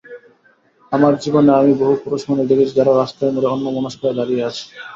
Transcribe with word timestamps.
আমার 0.91 1.13
জীবনে 1.23 1.51
আমি 1.59 1.73
বহু 1.81 1.95
পুরুষ 2.03 2.21
মানুষ 2.29 2.45
দেখেছি 2.51 2.73
যারা 2.75 2.91
রাস্তার 2.93 3.33
মোড়ে 3.33 3.47
অন্যমনস্কা 3.49 4.03
হয়ে 4.05 4.17
দাঁড়িয়ে 4.19 4.43
আছে। 4.49 4.63